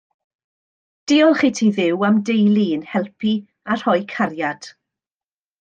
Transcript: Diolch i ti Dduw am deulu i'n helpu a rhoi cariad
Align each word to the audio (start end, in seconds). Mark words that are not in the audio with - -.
Diolch 1.11 1.43
i 1.49 1.51
ti 1.59 1.67
Dduw 1.75 2.07
am 2.09 2.17
deulu 2.29 2.65
i'n 2.79 2.89
helpu 2.95 3.37
a 3.75 3.81
rhoi 3.83 3.99
cariad 4.15 4.73